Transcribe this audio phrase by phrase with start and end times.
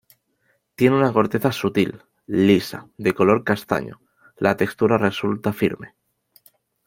[0.73, 4.01] Tiene una corteza sutil, lisa, de color castaño;
[4.37, 5.93] la textura resulta firme.